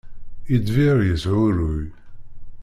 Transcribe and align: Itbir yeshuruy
Itbir 0.55 0.97
yeshuruy 1.09 1.85